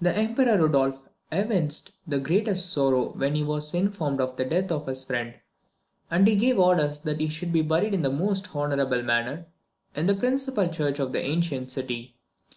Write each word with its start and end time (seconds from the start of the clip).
The 0.00 0.12
Emperor 0.12 0.58
Rudolph 0.58 1.08
evinced 1.30 1.92
the 2.04 2.18
greatest 2.18 2.68
sorrow 2.72 3.10
when 3.12 3.36
he 3.36 3.44
was 3.44 3.72
informed 3.72 4.20
of 4.20 4.34
the 4.34 4.44
death 4.44 4.72
of 4.72 4.88
his 4.88 5.04
friend, 5.04 5.34
and 6.10 6.26
he 6.26 6.34
gave 6.34 6.58
orders 6.58 6.98
that 7.02 7.20
he 7.20 7.28
should 7.28 7.52
be 7.52 7.62
buried 7.62 7.94
in 7.94 8.02
the 8.02 8.10
most 8.10 8.56
honourable 8.56 9.04
manner, 9.04 9.46
in 9.94 10.06
the 10.06 10.16
principal 10.16 10.66
church 10.66 10.98
of 10.98 11.12
the 11.12 11.22
ancient 11.22 11.70
city. 11.70 12.16